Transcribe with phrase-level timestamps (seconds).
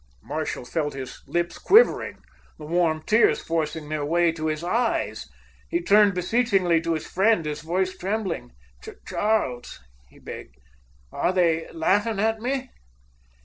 [0.23, 2.23] Marshall felt his lips quivering,
[2.57, 5.29] the warm tears forcing their way to his eyes.
[5.69, 7.45] He turned beseechingly to his friend.
[7.45, 8.49] His voice trembled.
[9.05, 9.79] "Charles,"
[10.09, 10.55] he begged,
[11.11, 12.71] "are they laughing at me?"